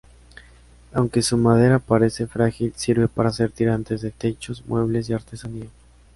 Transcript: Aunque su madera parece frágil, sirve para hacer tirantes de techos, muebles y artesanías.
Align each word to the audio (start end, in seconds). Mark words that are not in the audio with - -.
Aunque 0.93 1.21
su 1.21 1.37
madera 1.37 1.77
parece 1.77 2.25
frágil, 2.25 2.73
sirve 2.75 3.07
para 3.07 3.29
hacer 3.29 3.51
tirantes 3.51 4.01
de 4.01 4.09
techos, 4.09 4.65
muebles 4.65 5.07
y 5.07 5.13
artesanías. 5.13 5.69